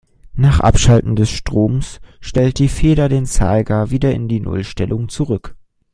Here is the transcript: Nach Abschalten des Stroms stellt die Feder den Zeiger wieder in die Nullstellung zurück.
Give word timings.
Nach 0.33 0.59
Abschalten 0.61 1.15
des 1.15 1.29
Stroms 1.29 2.01
stellt 2.21 2.57
die 2.57 2.69
Feder 2.69 3.07
den 3.07 3.27
Zeiger 3.27 3.91
wieder 3.91 4.11
in 4.11 4.27
die 4.27 4.39
Nullstellung 4.39 5.09
zurück. 5.09 5.55